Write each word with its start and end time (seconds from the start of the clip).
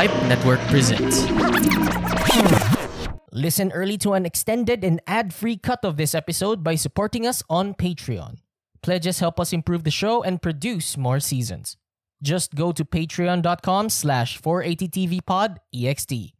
Hype 0.00 0.22
Network 0.32 0.60
presents. 0.72 1.28
Listen 3.32 3.70
early 3.72 3.98
to 3.98 4.14
an 4.14 4.24
extended 4.24 4.82
and 4.82 4.98
ad-free 5.06 5.58
cut 5.58 5.84
of 5.84 5.98
this 5.98 6.14
episode 6.14 6.64
by 6.64 6.74
supporting 6.74 7.26
us 7.26 7.42
on 7.50 7.74
Patreon. 7.74 8.38
Pledges 8.80 9.18
help 9.18 9.38
us 9.38 9.52
improve 9.52 9.84
the 9.84 9.90
show 9.90 10.22
and 10.22 10.40
produce 10.40 10.96
more 10.96 11.20
seasons. 11.20 11.76
Just 12.22 12.54
go 12.54 12.72
to 12.72 12.82
patreon.com 12.82 13.90
slash 13.90 14.40
480tvpod 14.40 15.58
ext. 15.76 16.32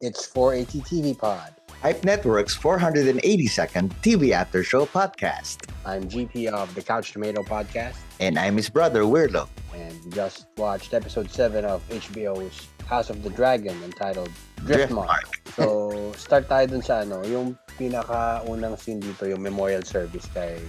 It's 0.00 0.24
480 0.24 0.80
TV 0.80 1.18
Pod. 1.18 1.59
Hype 1.80 2.04
Network's 2.04 2.52
482nd 2.56 3.88
TV 4.04 4.32
After 4.32 4.60
Show 4.62 4.84
podcast. 4.84 5.64
I'm 5.88 6.04
GP 6.04 6.48
of 6.52 6.68
the 6.74 6.82
Couch 6.82 7.12
Tomato 7.12 7.40
Podcast, 7.42 7.96
And 8.20 8.38
I'm 8.38 8.56
his 8.56 8.68
brother, 8.68 9.02
Weirdo. 9.08 9.48
and 9.72 9.96
we 10.04 10.10
just 10.12 10.44
watched 10.58 10.92
episode 10.92 11.30
7 11.30 11.64
of 11.64 11.80
HBO's 11.88 12.68
House 12.84 13.08
of 13.08 13.22
the 13.22 13.30
Dragon 13.30 13.72
entitled 13.82 14.28
Driftmark. 14.68 15.24
So, 15.56 16.12
start 16.20 16.52
tayo 16.52 16.68
dun 16.68 16.82
sa 16.84 17.00
ano, 17.00 17.24
yung 17.24 17.56
pinaka-unang 17.80 18.76
scene 18.76 19.00
dito, 19.00 19.24
yung 19.24 19.40
memorial 19.40 19.80
service 19.80 20.28
kay 20.36 20.60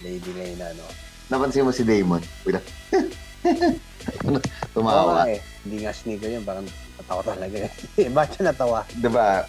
Lady 0.00 0.32
Lena, 0.40 0.72
no? 0.72 0.86
Napansin 1.28 1.68
mo 1.68 1.72
si 1.74 1.84
Damon? 1.84 2.22
Wala. 2.48 2.60
Oo 4.24 4.40
Tumawa. 4.72 5.26
nga 5.28 5.36
eh. 5.36 5.40
Hindi 5.66 5.84
nga 5.84 5.92
sneaker 5.92 6.30
yun, 6.32 6.46
parang 6.46 6.64
natawa 6.96 7.20
talaga. 7.26 7.68
Ba't 8.16 8.28
siya 8.32 8.54
natawa? 8.54 8.86
Diba, 8.96 9.44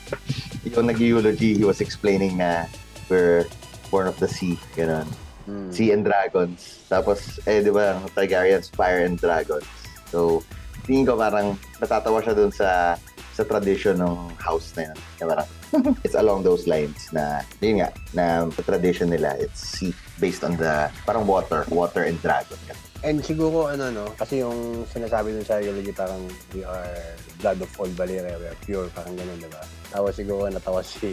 yung 0.75 0.87
nag-eulogy, 0.87 1.55
he 1.55 1.63
was 1.63 1.79
explaining 1.79 2.37
na 2.37 2.67
we're 3.07 3.45
born 3.91 4.07
of 4.07 4.19
the 4.19 4.27
sea, 4.27 4.59
gano'n. 4.75 5.07
Hmm. 5.47 5.71
Sea 5.71 5.95
and 5.95 6.03
dragons. 6.03 6.83
Tapos, 6.91 7.39
eh, 7.47 7.63
di 7.63 7.71
ba, 7.71 8.03
Targaryens, 8.11 8.67
fire 8.75 9.07
and 9.07 9.15
dragons. 9.15 9.63
So, 10.11 10.43
tingin 10.83 11.07
ko 11.07 11.15
parang 11.15 11.55
natatawa 11.79 12.19
siya 12.19 12.35
dun 12.35 12.51
sa 12.51 12.99
sa 13.37 13.45
tradition 13.45 14.01
ng 14.01 14.33
house 14.41 14.73
na 14.73 14.89
yun. 14.89 14.97
Kaya 15.21 15.25
parang, 15.29 15.47
it's 16.05 16.17
along 16.17 16.41
those 16.41 16.65
lines 16.65 17.13
na, 17.13 17.45
yun 17.61 17.85
nga, 17.85 17.93
na 18.17 18.49
tradition 18.65 19.13
nila, 19.13 19.37
it's 19.37 19.61
sea 19.61 19.93
based 20.17 20.41
on 20.41 20.57
the, 20.57 20.89
parang 21.05 21.29
water, 21.29 21.61
water 21.69 22.09
and 22.09 22.17
dragon. 22.25 22.57
And 23.05 23.21
siguro 23.21 23.69
ano 23.69 23.93
no, 23.93 24.09
kasi 24.17 24.41
yung 24.41 24.89
sinasabi 24.89 25.37
dun 25.37 25.45
sa 25.45 25.61
eulogy 25.61 25.93
parang 25.93 26.25
we 26.49 26.65
are 26.65 26.89
blood 27.37 27.61
of 27.61 27.69
all 27.77 27.91
Valeria, 27.93 28.33
we 28.41 28.49
are 28.49 28.57
pure, 28.65 28.89
parang 28.89 29.13
ganun, 29.13 29.37
di 29.37 29.45
ba? 29.53 29.61
Tapos 29.91 30.13
siguro 30.15 30.47
natawa 30.51 30.83
si 30.83 31.11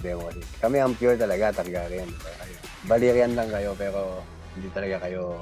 Demo 0.00 0.28
kasi, 0.28 0.40
kami 0.58 0.76
ang 0.80 0.96
pure 0.96 1.16
talaga, 1.16 1.52
Targaryen, 1.52 2.08
di 2.08 2.18
ba? 2.20 2.32
Kayo. 2.40 2.56
Valerian 2.88 3.32
lang 3.36 3.48
kayo, 3.52 3.70
pero 3.76 4.24
hindi 4.56 4.68
talaga 4.72 5.06
kayo 5.06 5.36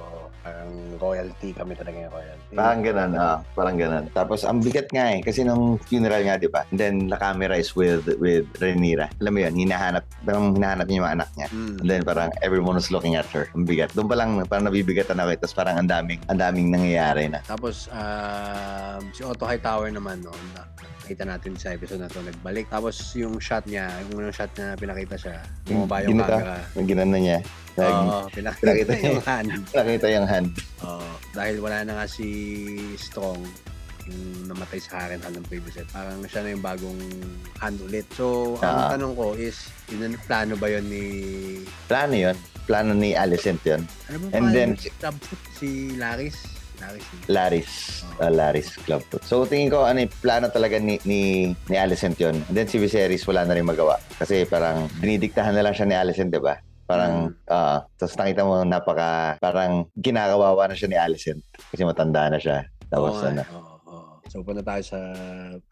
parang 0.49 0.71
royalty, 0.97 1.51
kami 1.53 1.73
talaga 1.77 1.97
yung 2.09 2.15
royalty. 2.15 2.55
Parang 2.57 2.81
ganun, 2.81 3.11
ah, 3.19 3.39
parang 3.53 3.77
ganun. 3.77 4.05
Tapos, 4.17 4.47
ang 4.49 4.63
bigat 4.65 4.89
nga 4.89 5.13
eh, 5.13 5.21
kasi 5.21 5.45
nung 5.45 5.77
funeral 5.85 6.25
nga, 6.25 6.41
di 6.41 6.49
ba? 6.49 6.65
And 6.73 6.79
then, 6.81 6.95
the 7.11 7.19
camera 7.19 7.59
is 7.59 7.75
with, 7.77 8.07
with 8.17 8.49
Rhaenyra. 8.57 9.13
Alam 9.21 9.33
mo 9.35 9.41
yun, 9.45 9.55
hinahanap, 9.67 10.05
parang 10.25 10.57
hinahanap 10.57 10.87
niya 10.89 10.97
yung 10.97 11.07
mga 11.07 11.17
anak 11.21 11.31
niya. 11.37 11.49
Mm. 11.53 11.75
And 11.83 11.89
then 11.89 12.03
parang 12.07 12.31
everyone 12.41 12.77
was 12.79 12.89
looking 12.89 13.19
at 13.19 13.29
her. 13.35 13.51
Ang 13.53 13.69
bigat. 13.69 13.93
Doon 13.93 14.09
pa 14.09 14.17
lang 14.17 14.41
parang 14.49 14.67
nabibigatan 14.71 15.19
ako. 15.21 15.31
eh. 15.35 15.39
Tapos 15.39 15.55
parang 15.55 15.77
ang 15.85 15.89
daming, 15.91 16.21
ang 16.31 16.39
daming 16.41 16.69
nangyayari 16.73 17.29
na. 17.29 17.45
Tapos, 17.45 17.91
um, 17.93 19.03
si 19.13 19.21
Otto 19.27 19.45
Hightower 19.45 19.93
naman, 19.93 20.25
no, 20.25 20.33
na, 20.57 20.65
nakita 21.09 21.25
natin 21.25 21.57
sa 21.57 21.73
episode 21.73 22.05
na 22.05 22.13
to, 22.13 22.21
nagbalik. 22.21 22.69
Tapos, 22.69 23.01
yung 23.17 23.41
shot 23.41 23.65
niya, 23.65 23.89
yung 24.05 24.21
unang 24.21 24.37
shot 24.37 24.53
na 24.61 24.77
pinakita 24.77 25.17
siya, 25.17 25.41
bumaba 25.65 26.05
yung 26.05 26.21
camera. 26.21 26.61
Yung 26.77 26.85
ginana 26.85 27.17
niya. 27.17 27.39
Nag, 27.81 27.95
Oo, 28.05 28.29
pinakita 28.29 28.61
Pinakita 28.61 28.93
yung 29.01 29.25
hand. 29.25 29.49
Nakita 29.73 30.07
yung 30.13 30.29
hand. 30.29 30.49
Oo. 30.85 31.09
dahil 31.33 31.57
wala 31.63 31.81
na 31.81 31.93
nga 31.97 32.05
si 32.05 32.27
Strong, 32.99 33.41
yung 34.05 34.21
namatay 34.51 34.77
sa 34.77 35.01
Harrenhal 35.01 35.33
ng 35.33 35.47
previous 35.49 35.77
set, 35.77 35.89
parang 35.89 36.21
siya 36.29 36.45
na 36.45 36.53
yung 36.53 36.65
bagong 36.65 37.01
hand 37.57 37.79
ulit. 37.81 38.05
So, 38.13 38.59
ang 38.61 38.77
Ah. 38.85 38.91
tanong 38.93 39.17
ko 39.17 39.33
is, 39.33 39.57
yun 39.89 40.13
plano 40.29 40.61
ba 40.61 40.69
yun 40.69 40.85
ni... 40.85 41.05
Plano 41.89 42.13
yun. 42.13 42.37
Plano 42.69 42.93
ni 42.93 43.17
Alicent 43.17 43.65
yun. 43.65 43.81
Ano 44.13 44.17
ba 44.21 44.37
And 44.37 44.47
then- 44.53 44.77
si? 44.77 44.93
Si 45.57 45.69
Laris? 45.97 46.37
Laris. 47.29 48.03
Uh, 48.19 48.33
Laris 48.33 48.75
Club. 48.87 49.03
So 49.23 49.45
tingin 49.45 49.71
ko 49.71 49.85
ano, 49.85 50.07
eh, 50.07 50.11
plano 50.11 50.49
talaga 50.49 50.79
ni, 50.79 50.99
ni, 51.05 51.53
ni 51.69 51.77
Alicent 51.77 52.19
yun. 52.19 52.39
And 52.49 52.55
then 52.57 52.67
si 52.71 52.79
Viserys 52.79 53.27
wala 53.27 53.45
na 53.45 53.55
rin 53.55 53.67
magawa. 53.67 53.99
Kasi 54.19 54.47
parang 54.47 54.87
dinidiktahan 55.03 55.55
na 55.55 55.63
lang 55.63 55.75
siya 55.75 55.87
ni 55.87 55.97
Alicent, 55.99 56.31
di 56.31 56.41
ba? 56.41 56.59
Parang, 56.89 57.37
ah, 57.53 57.85
tapos 58.01 58.17
nakita 58.17 58.49
mo 58.49 58.65
napaka, 58.65 59.37
parang 59.45 59.93
ginagawawa 59.93 60.73
na 60.73 60.79
siya 60.79 60.89
ni 60.89 60.97
Alicent. 60.97 61.45
Kasi 61.69 61.85
matanda 61.85 62.33
na 62.33 62.41
siya. 62.41 62.65
Tapos 62.89 63.21
nga, 63.21 63.31
ano, 63.37 63.43
oo. 63.45 63.68
So, 64.29 64.45
punta 64.45 64.61
tayo 64.61 64.85
sa 64.85 65.01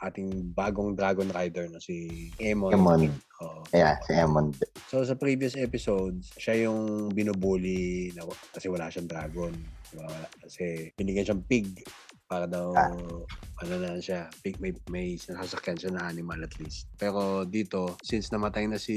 ating 0.03 0.53
bagong 0.53 0.97
Dragon 0.97 1.29
Rider 1.29 1.69
na 1.69 1.77
si 1.77 2.29
Emon. 2.41 2.73
Aemon. 2.73 3.13
Oo. 3.45 3.61
Kaya, 3.69 4.01
si 4.01 4.17
Aemon. 4.17 4.57
So, 4.89 5.05
sa 5.05 5.13
previous 5.13 5.53
episodes, 5.55 6.33
siya 6.35 6.65
yung 6.65 7.13
binubuli 7.13 8.11
na, 8.17 8.25
kasi 8.51 8.67
wala 8.67 8.89
siyang 8.89 9.07
dragon. 9.07 9.53
Diba? 9.93 10.03
Wala- 10.03 10.33
Kasi 10.41 10.89
binigyan 10.97 11.29
siyang 11.29 11.45
pig 11.45 11.69
para 12.27 12.49
daw, 12.49 12.75
Ah. 12.75 12.91
ano 13.63 13.75
na 13.79 14.01
siya, 14.01 14.27
pig, 14.43 14.59
may, 14.59 14.75
may 14.91 15.15
nasasakyan 15.15 15.79
siya 15.79 15.93
na 15.95 16.09
animal 16.09 16.41
at 16.41 16.57
least. 16.59 16.91
Pero 16.97 17.47
dito, 17.47 17.95
since 18.03 18.33
namatay 18.33 18.67
na 18.67 18.81
si 18.81 18.97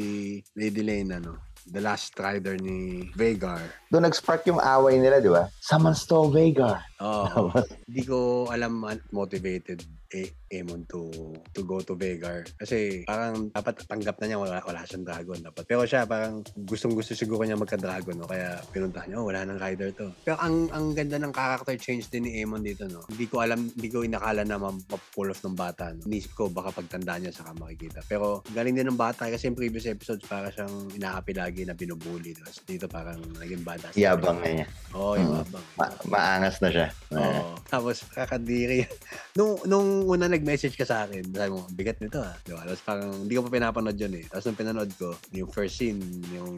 Lady 0.55 0.81
Lena, 0.81 1.21
no, 1.21 1.37
the 1.69 1.77
last 1.77 2.17
rider 2.17 2.57
ni 2.57 3.05
Vagar, 3.13 3.61
Doon 3.87 4.09
nag-spark 4.09 4.47
yung 4.47 4.57
away 4.57 4.97
nila, 4.97 5.21
di 5.21 5.29
ba? 5.29 5.45
Someone 5.61 5.93
stole 5.93 6.33
Vagar. 6.33 6.88
Oh, 7.01 7.51
hindi 7.87 8.03
ko 8.03 8.47
alam 8.51 8.83
motivated 9.11 9.83
eh, 10.09 10.33
Emon 10.49 10.89
to 10.89 11.13
to 11.53 11.61
go 11.61 11.77
to 11.85 11.93
Vegar. 11.93 12.41
Kasi 12.57 13.05
parang 13.05 13.53
dapat 13.53 13.85
tanggap 13.85 14.17
na 14.17 14.25
niya 14.25 14.39
wala, 14.41 14.57
wala 14.65 14.81
siyang 14.81 15.05
dragon 15.05 15.37
dapat. 15.37 15.63
Pero 15.69 15.85
siya 15.85 16.09
parang 16.09 16.41
gustong 16.65 16.97
gusto 16.97 17.13
siguro 17.13 17.45
niya 17.45 17.53
magka-dragon 17.53 18.17
no? 18.17 18.25
kaya 18.25 18.57
pinuntahan 18.73 19.13
niya 19.13 19.21
oh 19.21 19.29
wala 19.29 19.45
nang 19.45 19.61
rider 19.61 19.93
to. 19.93 20.09
Pero 20.25 20.41
ang 20.41 20.65
ang 20.73 20.97
ganda 20.97 21.21
ng 21.21 21.29
character 21.29 21.77
change 21.77 22.09
din 22.09 22.25
ni 22.25 22.41
Emon 22.41 22.65
dito 22.65 22.89
no. 22.89 23.05
Hindi 23.05 23.29
ko 23.29 23.45
alam, 23.45 23.69
hindi 23.69 23.89
ko 23.93 24.01
inakala 24.01 24.41
na 24.41 24.57
ma-pull 24.57 25.29
off 25.29 25.45
ng 25.45 25.53
bata 25.53 25.93
no. 25.93 26.01
Inisip 26.09 26.33
ko 26.33 26.49
baka 26.49 26.73
pagtanda 26.73 27.21
niya 27.21 27.29
saka 27.29 27.53
makikita. 27.53 28.01
Pero 28.09 28.41
galing 28.49 28.73
din 28.73 28.89
ng 28.89 28.97
bata 28.97 29.29
kasi 29.29 29.45
yung 29.45 29.57
previous 29.59 29.85
episodes 29.85 30.25
para 30.25 30.49
siyang 30.49 30.89
inaapi 30.97 31.37
lagi 31.37 31.61
na 31.69 31.77
binubuli. 31.77 32.33
Diba? 32.33 32.49
So, 32.49 32.65
dito 32.65 32.89
parang 32.89 33.21
naging 33.37 33.61
badass. 33.61 33.93
Yabang 33.93 34.41
na 34.41 34.49
niya. 34.49 34.67
Oo, 34.97 35.13
oh, 35.13 35.15
yung 35.21 35.37
Mm. 35.37 35.41
abang. 35.45 35.65
Ma- 35.77 35.97
maangas 36.09 36.57
na 36.65 36.69
siya. 36.73 36.88
Oo. 37.13 37.57
Tapos, 37.65 38.05
kakadiri. 38.09 38.85
nung, 39.37 39.57
nung 39.65 40.05
una 40.05 40.29
nag-message 40.29 40.75
ka 40.75 40.85
sa 40.85 41.05
akin, 41.05 41.25
sabi 41.33 41.51
mo, 41.53 41.65
bigat 41.73 42.01
nito 42.01 42.21
ah. 42.21 42.35
Diba? 42.41 42.61
Tapos 42.65 42.83
parang, 42.85 43.09
hindi 43.25 43.33
ko 43.37 43.45
pa 43.45 43.55
pinapanood 43.55 43.97
yun 43.97 44.13
eh. 44.19 44.25
Tapos 44.27 44.45
nung 44.49 44.59
pinanood 44.59 44.91
ko, 44.97 45.13
yung 45.33 45.49
first 45.49 45.79
scene, 45.79 46.01
yung 46.33 46.53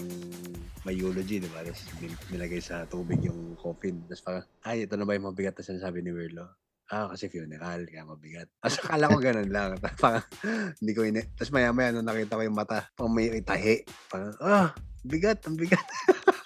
may 0.88 0.97
eulogy, 0.97 1.42
diba? 1.42 1.62
Tapos 1.62 1.81
nin- 2.02 2.24
nilagay 2.34 2.62
sa 2.62 2.84
tubig 2.90 3.22
yung 3.22 3.56
coffin. 3.59 4.02
Tapos 4.09 4.24
parang, 4.24 4.44
ay, 4.66 4.88
ito 4.90 4.96
na 4.97 5.06
ba 5.06 5.16
yung 5.16 5.30
mabigat 5.30 5.56
na 5.56 5.68
sinasabi 5.68 6.02
ni 6.02 6.12
Wirlo? 6.12 6.48
Ah, 6.92 7.08
kasi 7.08 7.31
funeral, 7.31 7.88
kaya 7.88 8.03
mabigat. 8.03 8.52
Tapos 8.59 8.78
akala 8.84 9.08
ko 9.08 9.18
ganun 9.24 9.48
lang. 9.48 9.75
Tapos 9.81 10.00
parang, 10.02 10.25
hindi 10.84 10.92
ko 10.92 11.02
ini... 11.08 11.24
Tapos 11.40 11.56
maya-maya, 11.56 11.96
nung 11.96 12.03
nakita 12.03 12.36
ko 12.36 12.44
yung 12.44 12.59
mata, 12.59 12.92
pang 13.00 13.08
may 13.08 13.31
itahi. 13.31 13.88
Parang, 14.12 14.36
ah, 14.44 14.75
bigat, 15.08 15.40
ang 15.48 15.56
bigat. 15.56 15.80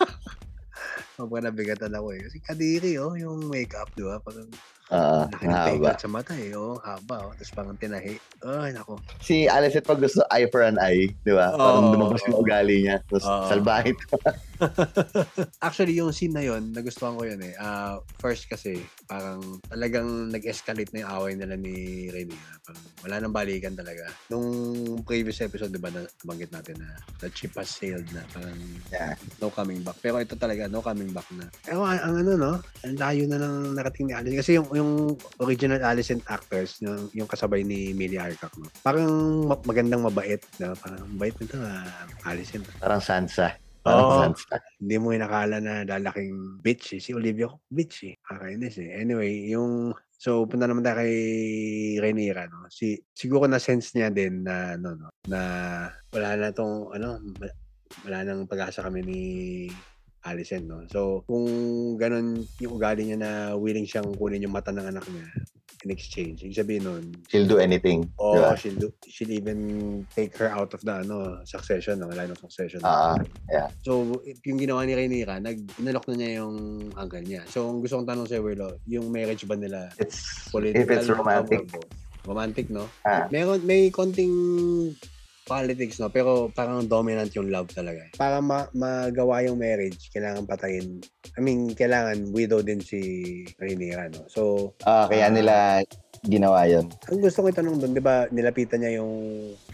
Sobrang 1.25 1.49
nabigatan 1.49 1.89
ako 1.89 2.13
eh. 2.13 2.21
Kasi 2.21 2.37
kadiri, 2.37 3.01
oh, 3.01 3.17
yung 3.17 3.49
makeup, 3.49 3.89
di 3.97 4.05
ba? 4.05 4.21
Parang, 4.21 4.45
Oo, 4.85 5.25
Laki 5.25 5.45
ng 5.45 5.55
haba. 5.81 5.97
sa 5.97 6.05
mata 6.05 6.33
eh. 6.37 6.53
Oo, 6.53 6.77
haba. 6.77 7.25
Oh. 7.25 7.33
Tapos 7.33 7.51
parang 7.51 7.73
tinahi. 7.73 8.21
Ay, 8.45 8.69
nako. 8.69 9.01
Si 9.17 9.49
Alicent 9.49 9.81
pag 9.81 9.97
gusto 9.97 10.21
eye 10.29 10.45
for 10.53 10.61
an 10.61 10.77
eye, 10.77 11.09
di 11.25 11.33
ba? 11.33 11.49
Parang 11.51 11.89
Oo. 11.89 11.93
lumabas 11.97 12.21
yung 12.29 12.37
ugali 12.37 12.85
niya. 12.85 13.01
Tapos 13.09 13.25
Oo. 13.25 13.49
salbahe 13.49 13.91
Actually, 15.65 15.97
yung 15.97 16.13
scene 16.13 16.31
na 16.31 16.39
yun, 16.39 16.71
nagustuhan 16.71 17.17
ko 17.17 17.25
yun 17.25 17.41
eh. 17.41 17.53
Ah, 17.57 17.97
first 18.19 18.47
kasi, 18.47 18.77
parang 19.03 19.41
talagang 19.67 20.31
nag-escalate 20.31 20.93
na 20.93 21.03
yung 21.03 21.11
away 21.11 21.33
nila 21.35 21.55
ni 21.57 22.07
Rhaenyra. 22.07 22.53
Parang 22.63 22.83
wala 23.03 23.15
nang 23.19 23.35
balikan 23.35 23.73
talaga. 23.73 24.05
Nung 24.29 24.47
previous 25.03 25.41
episode, 25.41 25.73
di 25.73 25.81
ba, 25.81 25.89
na 25.89 26.05
nabanggit 26.23 26.53
natin 26.53 26.79
na 26.79 26.93
the 27.19 27.27
ship 27.33 27.51
has 27.57 27.67
sailed 27.67 28.05
na. 28.13 28.21
Parang 28.31 28.53
Yeah. 28.87 29.17
no 29.41 29.49
coming 29.49 29.81
back. 29.81 29.97
Pero 29.99 30.21
ito 30.21 30.37
talaga, 30.37 30.69
no 30.69 30.79
coming 30.79 31.09
back 31.09 31.27
na. 31.33 31.49
Pero 31.65 31.83
ang, 31.83 31.99
ang 31.99 32.15
ano, 32.21 32.31
no? 32.37 32.53
Ang 32.85 32.95
layo 32.95 33.23
na 33.27 33.37
ng 33.41 33.75
narating 33.75 34.07
ni 34.07 34.13
Alicent. 34.15 34.39
Kasi 34.39 34.51
yung, 34.55 34.67
yung 34.75 34.91
original 35.39 35.81
Alicent 35.81 36.21
actors, 36.27 36.77
yung, 36.83 37.09
yung 37.15 37.29
kasabay 37.29 37.63
ni 37.63 37.95
Millie 37.95 38.19
Arcock, 38.19 38.53
no? 38.59 38.69
Parang 38.83 39.07
ma- 39.47 39.65
magandang 39.65 40.03
mabait. 40.03 40.43
No? 40.59 40.75
Parang 40.75 41.07
mabait 41.15 41.35
nito, 41.39 41.57
ah, 41.59 42.05
Alicent. 42.27 42.67
Parang 42.77 42.99
Sansa. 42.99 43.55
Parang 43.81 44.05
Oo. 44.05 44.19
Sansa. 44.21 44.59
Hindi 44.81 44.95
mo 44.99 45.15
inakala 45.15 45.63
na 45.63 45.87
lalaking 45.87 46.59
bitch 46.59 46.97
eh. 46.97 47.01
Si 47.01 47.15
Olivia 47.15 47.47
ko, 47.47 47.63
bitch 47.71 48.11
eh. 48.11 48.15
Kakainis 48.19 48.77
eh. 48.81 48.99
Anyway, 48.99 49.49
yung 49.49 49.95
So, 50.15 50.47
punta 50.47 50.65
naman 50.65 50.81
tayo 50.81 51.03
kay 51.03 51.15
Rhaenyra, 51.99 52.47
no? 52.47 52.71
Si, 52.71 52.95
siguro 53.11 53.45
na 53.51 53.59
sense 53.59 53.93
niya 53.93 54.09
din 54.09 54.47
na, 54.47 54.79
ano, 54.79 54.95
no, 54.95 55.07
na 55.27 55.41
wala 56.09 56.29
na 56.39 56.49
tong, 56.55 56.89
ano, 56.95 57.19
wala 58.07 58.23
nang 58.23 58.47
pag-asa 58.47 58.81
kami 58.81 59.03
ni 59.03 59.21
alisin, 60.25 60.65
no? 60.65 60.81
So, 60.89 61.21
kung 61.23 61.45
ganun 61.95 62.41
yung 62.57 62.73
ugali 62.75 63.05
niya 63.05 63.17
na 63.21 63.31
willing 63.53 63.85
siyang 63.85 64.09
kunin 64.11 64.41
yung 64.41 64.53
mata 64.53 64.73
ng 64.73 64.89
anak 64.89 65.05
niya 65.07 65.29
in 65.85 65.93
exchange, 65.93 66.41
ibig 66.41 66.57
sabihin 66.57 66.81
nun, 66.81 67.05
She'll 67.29 67.45
do 67.45 67.61
anything. 67.61 68.09
oh, 68.17 68.33
di 68.33 68.41
ba? 68.41 68.57
she'll, 68.57 68.73
do- 68.73 68.97
she'll 69.05 69.29
even 69.29 69.61
take 70.09 70.33
her 70.33 70.49
out 70.49 70.73
of 70.73 70.81
the 70.81 71.05
ano 71.05 71.45
succession, 71.45 72.01
no? 72.01 72.09
line 72.09 72.33
of 72.33 72.41
succession. 72.41 72.81
Ah, 72.81 73.13
So, 73.85 74.17
yung 74.41 74.57
ginawa 74.57 74.81
ni 74.81 74.97
Rhaenyra, 74.97 75.37
nag 75.37 75.61
inalok 75.77 76.09
na 76.09 76.15
niya 76.17 76.41
yung 76.41 76.55
uncle 76.97 77.21
niya. 77.21 77.45
So, 77.45 77.69
ang 77.69 77.85
gusto 77.85 78.01
kong 78.01 78.09
tanong 78.09 78.25
sa 78.25 78.41
Werlo, 78.41 78.81
yung 78.89 79.13
marriage 79.13 79.45
ba 79.45 79.53
nila 79.53 79.93
it's 80.01 80.49
political? 80.49 80.81
if 80.81 80.89
it's 80.89 81.05
romantic. 81.05 81.69
Romantic, 82.25 82.65
no? 82.73 82.89
Ah. 83.05 83.29
Meron, 83.29 83.61
may 83.61 83.93
konting 83.93 84.33
politics, 85.45 86.01
no? 86.01 86.09
Pero 86.09 86.49
parang 86.49 86.81
dominant 86.83 87.29
yung 87.31 87.47
love 87.47 87.69
talaga. 87.69 88.01
Para 88.17 88.41
ma- 88.41 88.67
magawa 88.73 89.45
yung 89.45 89.55
marriage, 89.55 90.09
kailangan 90.09 90.43
patayin. 90.43 90.99
I 91.33 91.39
mean, 91.39 91.71
kailangan 91.71 92.33
widow 92.33 92.59
din 92.59 92.81
si 92.81 92.99
Rhaenyra, 93.55 94.09
no? 94.09 94.25
So, 94.27 94.73
Ah, 94.81 95.05
kaya 95.05 95.29
Ah. 95.29 95.33
nila 95.33 95.55
ginawa 96.25 96.65
yon. 96.65 96.89
ang 97.05 97.21
gusto 97.21 97.45
ko 97.45 97.53
itanong 97.53 97.77
doon, 97.77 97.93
di 97.93 98.01
ba, 98.01 98.25
nilapitan 98.27 98.81
niya 98.81 98.97
yung 98.99 99.13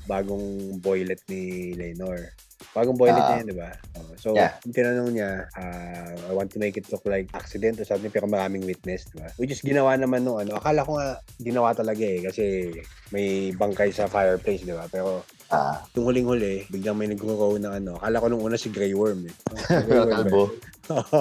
bagong 0.05 0.77
boylet 0.77 1.21
ni 1.27 1.73
Lenor. 1.73 2.31
Bagong 2.71 2.93
boylet 2.95 3.17
Ah. 3.17 3.27
niya 3.27 3.39
yun, 3.41 3.49
di 3.49 3.57
ba? 3.57 3.71
So, 4.15 4.37
Yeah. 4.37 4.53
yung 4.61 4.73
tinanong 4.73 5.11
niya, 5.11 5.31
ah, 5.51 6.13
I 6.29 6.31
want 6.31 6.53
to 6.53 6.61
make 6.61 6.77
it 6.77 6.85
look 6.87 7.01
like 7.03 7.25
accident 7.33 7.75
or 7.75 7.85
something, 7.85 8.07
pero 8.07 8.29
maraming 8.29 8.63
witness, 8.63 9.09
di 9.09 9.17
ba? 9.17 9.33
Which 9.35 9.49
is 9.49 9.59
ginawa 9.59 9.97
naman 9.97 10.21
nung 10.21 10.37
ano. 10.37 10.55
Akala 10.55 10.85
ko 10.85 10.95
nga 10.95 11.09
ginawa 11.37 11.73
talaga 11.73 11.99
eh, 11.99 12.21
kasi 12.21 12.69
may 13.09 13.49
bangkay 13.51 13.89
sa 13.89 14.05
fireplace, 14.05 14.61
di 14.61 14.71
ba? 14.71 14.85
Pero 14.87 15.25
Ah, 15.51 15.83
yung 15.91 16.07
huling-huli, 16.07 16.71
biglang 16.71 16.95
may 16.95 17.11
nag-grow 17.11 17.59
na 17.59 17.75
ano. 17.75 17.99
Akala 17.99 18.23
ko 18.23 18.27
nung 18.31 18.39
una 18.39 18.55
si 18.55 18.71
Grey 18.71 18.95
Worm 18.95 19.27
eh. 19.27 19.35
Oh, 19.51 19.57
Grey 19.83 19.99
Worm 19.99 20.07
kalbo. 20.07 20.43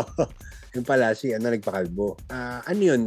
yung 0.71 0.87
pala 0.87 1.19
si 1.19 1.35
ano 1.35 1.51
nagpakalbo. 1.51 2.15
Ah, 2.31 2.63
ano 2.63 2.79
yun? 2.79 3.03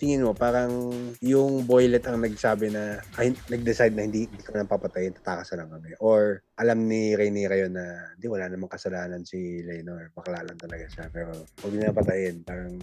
Tingin 0.00 0.24
mo 0.24 0.32
parang 0.32 0.72
yung 1.20 1.68
boylet 1.68 2.00
ang 2.08 2.24
nagsabi 2.24 2.72
na 2.72 3.04
ay 3.20 3.36
nag-decide 3.52 3.92
na 3.92 4.08
hindi, 4.08 4.24
hindi 4.24 4.40
ko 4.40 4.56
na 4.56 4.64
papatayin, 4.64 5.12
tatakas 5.12 5.52
na 5.52 5.60
lang 5.60 5.76
kami. 5.76 5.92
Or 6.00 6.40
alam 6.56 6.88
ni 6.88 7.12
Rhaenyra 7.12 7.60
yun 7.60 7.76
na 7.76 8.16
di 8.16 8.24
wala 8.24 8.48
namang 8.48 8.72
kasalanan 8.72 9.28
si 9.28 9.60
Laenor. 9.60 10.16
Bakla 10.16 10.48
talaga 10.56 10.88
siya. 10.88 11.12
Pero 11.12 11.36
huwag 11.60 11.74
niya 11.76 11.92
patayin. 11.92 12.40
Parang 12.48 12.80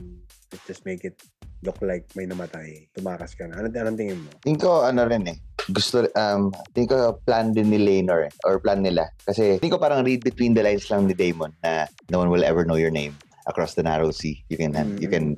let's 0.54 0.62
just 0.70 0.86
make 0.86 1.02
it 1.02 1.18
look 1.66 1.82
like 1.82 2.06
may 2.14 2.30
namatay. 2.30 2.86
Tumakas 2.94 3.34
ka 3.34 3.50
na. 3.50 3.66
Ano, 3.66 3.74
anong 3.74 3.98
tingin 3.98 4.22
mo? 4.22 4.30
Tingin 4.46 4.62
ko 4.62 4.86
ano 4.86 5.10
rin 5.10 5.26
eh. 5.26 5.38
Gusto, 5.74 6.06
um, 6.14 6.54
tingin 6.78 6.94
ko 6.94 7.18
plan 7.26 7.50
din 7.50 7.74
ni 7.74 7.82
Laenor 7.82 8.30
eh, 8.30 8.34
or 8.46 8.62
plan 8.62 8.86
nila. 8.86 9.10
Kasi 9.26 9.58
tingin 9.58 9.74
ko 9.74 9.82
parang 9.82 10.06
read 10.06 10.22
between 10.22 10.54
the 10.54 10.62
lines 10.62 10.86
lang 10.94 11.10
ni 11.10 11.18
Damon 11.18 11.50
na 11.66 11.90
no 12.14 12.22
one 12.22 12.30
will 12.30 12.46
ever 12.46 12.62
know 12.62 12.78
your 12.78 12.94
name 12.94 13.18
across 13.48 13.74
the 13.74 13.84
narrow 13.84 14.12
sea. 14.12 14.44
You 14.50 14.58
can 14.58 14.74
have, 14.74 15.02
you 15.02 15.10
can 15.10 15.38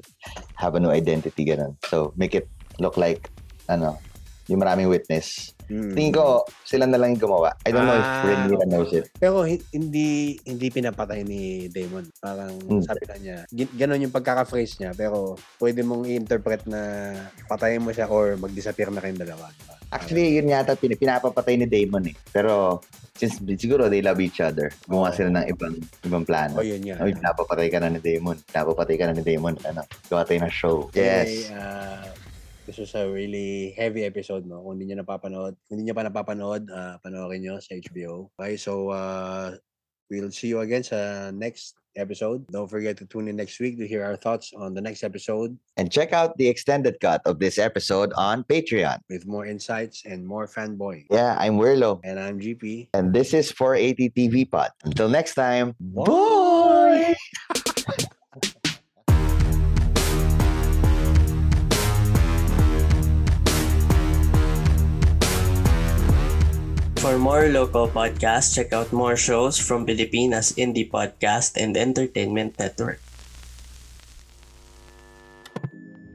have 0.56 0.76
a 0.76 0.80
new 0.80 0.90
identity 0.90 1.46
ganun. 1.46 1.78
So 1.88 2.14
make 2.18 2.36
it 2.36 2.50
look 2.80 2.98
like 2.98 3.30
ano, 3.70 4.00
yung 4.50 4.60
maraming 4.60 4.90
witness. 4.90 5.54
Hmm. 5.70 5.94
Tingin 5.94 6.12
ko 6.12 6.42
sila 6.66 6.90
na 6.90 6.98
lang 6.98 7.14
yung 7.14 7.24
gumawa. 7.24 7.54
I 7.62 7.70
don't 7.70 7.86
know 7.86 7.94
if 7.94 8.02
Ah, 8.04 8.26
okay. 8.44 8.66
knows 8.66 8.90
it. 8.92 9.06
Pero 9.14 9.46
hi- 9.46 9.62
hindi 9.70 10.34
hindi 10.42 10.68
pinapatay 10.68 11.22
ni 11.22 11.70
Damon. 11.70 12.10
Parang 12.18 12.58
Hmm. 12.58 12.82
sabi 12.82 13.06
na 13.06 13.16
niya, 13.16 13.38
ganon 13.78 14.02
yung 14.02 14.12
pagkaka-phrase 14.12 14.82
niya. 14.82 14.92
Pero 14.92 15.38
pwede 15.56 15.86
mong 15.86 16.10
i-interpret 16.10 16.66
na 16.66 17.14
patayin 17.46 17.80
mo 17.80 17.94
siya 17.94 18.10
or 18.10 18.34
mag-disappear 18.36 18.90
na 18.90 18.98
kayong 18.98 19.22
dalawa. 19.22 19.46
Diba? 19.52 19.78
Actually, 19.90 20.34
yun 20.36 20.50
yata 20.50 20.74
pin- 20.74 20.98
pinapapatay 20.98 21.54
ni 21.56 21.66
Damon 21.66 22.10
eh. 22.10 22.16
Pero 22.28 22.82
since 23.14 23.38
siguro 23.56 23.86
they 23.86 24.02
love 24.02 24.18
each 24.18 24.38
other, 24.40 24.74
gumawa 24.86 25.10
Oo. 25.10 25.16
sila 25.16 25.30
ng 25.32 25.46
ibang 25.50 25.76
ibang 26.02 26.24
plano. 26.24 26.58
o 26.58 26.66
yun 26.66 26.82
nga. 26.82 26.98
Ay, 26.98 27.14
napapatay 27.14 27.70
ka 27.70 27.78
na 27.78 27.90
ni 27.90 28.00
Damon. 28.00 28.42
Napapatay 28.48 28.96
ka 28.96 29.06
na 29.06 29.14
ni 29.14 29.22
Damon. 29.22 29.54
Ano, 29.62 29.82
gawa 30.08 30.26
tayo 30.26 30.42
ng 30.42 30.50
show. 30.52 30.78
Yes. 30.94 31.50
uh, 31.52 32.10
this 32.70 32.78
was 32.78 32.94
a 32.94 33.10
really 33.10 33.74
heavy 33.74 34.06
episode, 34.06 34.46
no? 34.46 34.62
Kung 34.62 34.78
hindi 34.78 34.94
nyo 34.94 35.02
napapanood, 35.02 35.58
kung 35.66 35.82
hindi 35.82 35.90
nyo 35.90 35.98
pa 35.98 36.06
napapanood, 36.06 36.70
uh, 36.70 37.02
panoorin 37.02 37.42
nyo 37.42 37.58
sa 37.58 37.74
HBO. 37.74 38.30
Okay, 38.38 38.62
so 38.62 38.94
uh, 38.94 39.58
we'll 40.14 40.30
see 40.30 40.54
you 40.54 40.62
again 40.62 40.86
sa 40.86 41.34
next 41.34 41.82
episode. 41.98 42.46
Don't 42.54 42.70
forget 42.70 42.94
to 43.02 43.10
tune 43.10 43.26
in 43.26 43.34
next 43.34 43.58
week 43.58 43.82
to 43.82 43.90
hear 43.90 44.06
our 44.06 44.14
thoughts 44.14 44.54
on 44.54 44.78
the 44.78 44.80
next 44.80 45.02
episode 45.02 45.58
And 45.82 45.90
check 45.90 46.14
out 46.14 46.38
the 46.38 46.46
extended 46.46 47.02
cut 47.02 47.26
of 47.26 47.42
this 47.42 47.58
episode 47.58 48.14
on 48.14 48.46
Patreon. 48.46 49.02
with 49.10 49.26
more 49.26 49.50
insights 49.50 50.06
and 50.06 50.22
more 50.22 50.46
fanboy. 50.46 51.10
Yeah, 51.10 51.34
I'm 51.42 51.58
Wirlo. 51.58 52.00
And 52.06 52.22
I'm 52.22 52.38
GP. 52.38 52.94
And 52.94 53.10
this 53.10 53.34
is 53.34 53.50
480 53.50 54.14
TV 54.14 54.46
Pod. 54.46 54.70
Until 54.86 55.10
next 55.10 55.34
time, 55.34 55.74
Bye! 55.82 57.18
More 67.20 67.52
local 67.52 67.88
podcasts, 67.92 68.56
check 68.56 68.72
out 68.72 68.92
more 68.96 69.20
shows 69.20 69.60
from 69.60 69.86
Pilipinas 69.86 70.56
Indie 70.56 70.90
Podcast 70.90 71.60
and 71.60 71.76
Entertainment 71.76 72.58
Network. 72.58 73.02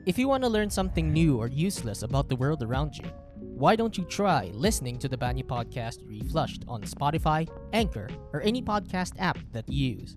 If 0.06 0.18
you 0.18 0.28
want 0.28 0.42
to 0.44 0.48
learn 0.48 0.68
something 0.68 1.12
new 1.12 1.36
or 1.36 1.48
useless 1.48 2.02
about 2.02 2.28
the 2.28 2.36
world 2.36 2.62
around 2.62 2.96
you, 2.96 3.08
why 3.36 3.76
don't 3.76 3.96
you 3.96 4.04
try 4.04 4.50
listening 4.52 4.98
to 4.98 5.08
the 5.08 5.16
Banyu 5.16 5.44
Podcast 5.44 6.00
Reflushed 6.08 6.64
on 6.66 6.82
Spotify, 6.82 7.48
Anchor, 7.72 8.08
or 8.32 8.40
any 8.40 8.60
podcast 8.60 9.12
app 9.18 9.38
that 9.52 9.68
you 9.68 10.00
use? 10.00 10.16